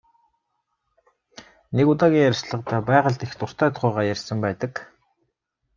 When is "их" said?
3.25-3.33